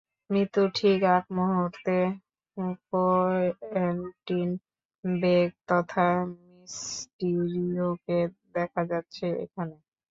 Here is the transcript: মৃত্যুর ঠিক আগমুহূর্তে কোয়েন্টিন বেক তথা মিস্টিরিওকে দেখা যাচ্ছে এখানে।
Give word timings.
মৃত্যুর 0.29 0.67
ঠিক 0.75 0.99
আগমুহূর্তে 1.15 1.97
কোয়েন্টিন 2.89 4.49
বেক 5.03 5.49
তথা 5.69 6.07
মিস্টিরিওকে 6.51 8.19
দেখা 8.55 8.81
যাচ্ছে 8.91 9.25
এখানে। 9.43 9.75